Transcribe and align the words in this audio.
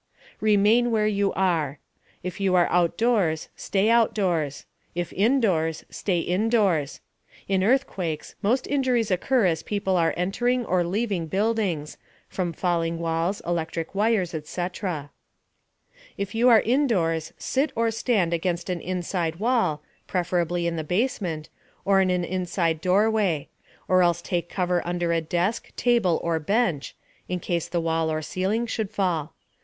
REMAIN 0.39 0.89
WHERE 0.89 1.05
YOU 1.05 1.31
ARE. 1.33 1.77
If 2.23 2.39
you 2.39 2.55
are 2.55 2.65
outdoors, 2.71 3.49
stay 3.55 3.87
outdoors; 3.91 4.65
if 4.95 5.13
indoors, 5.13 5.85
stay 5.91 6.21
indoors. 6.21 7.01
In 7.47 7.63
earthquakes, 7.63 8.33
most 8.41 8.65
injuries 8.65 9.11
occur 9.11 9.45
as 9.45 9.61
people 9.61 9.97
are 9.97 10.15
entering 10.17 10.65
or 10.65 10.83
leaving 10.83 11.27
buildings 11.27 11.99
(from 12.27 12.51
falling 12.51 12.97
walls, 12.97 13.43
electric 13.45 13.93
wires, 13.93 14.33
etc.). 14.33 15.11
If 16.17 16.33
you 16.33 16.49
are 16.49 16.61
indoors, 16.61 17.31
sit 17.37 17.71
or 17.75 17.91
stand 17.91 18.33
against 18.33 18.71
an 18.71 18.81
inside 18.81 19.35
wall 19.35 19.83
(preferably 20.07 20.65
in 20.65 20.77
the 20.77 20.83
basement), 20.83 21.47
or 21.85 22.01
in 22.01 22.09
an 22.09 22.23
inside 22.25 22.81
doorway; 22.81 23.49
or 23.87 24.01
else 24.01 24.23
take 24.23 24.49
cover 24.49 24.81
under 24.83 25.13
a 25.13 25.21
desk, 25.21 25.71
table 25.75 26.19
or 26.23 26.39
bench 26.39 26.95
(in 27.29 27.39
case 27.39 27.67
the 27.67 27.79
wall 27.79 28.09
or 28.11 28.23
ceiling 28.23 28.65
should 28.65 28.89
fall). 28.89 29.35